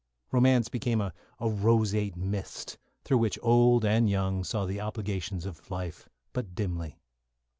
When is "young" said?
4.09-4.43